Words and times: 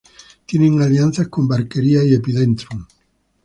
Tienen 0.47 0.81
alianza 0.81 1.27
con 1.29 1.47
"Barkeria" 1.47 2.03
y 2.03 2.15
Epidendrum. 2.15 2.87